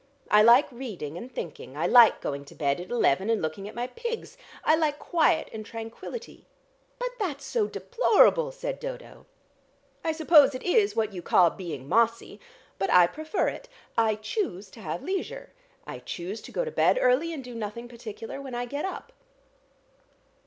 [0.31, 3.75] I like reading and thinking, I like going to bed at eleven and looking at
[3.75, 4.35] my pigs.
[4.63, 6.47] I like quiet and tranquillity"
[6.99, 9.27] "But that's so deplorable," said Dodo.
[10.03, 12.39] "I suppose it is what you call being mossy.
[12.79, 13.69] But I prefer it.
[13.95, 15.53] I choose to have leisure.
[15.85, 19.11] I choose to go to bed early and do nothing particular when I get up."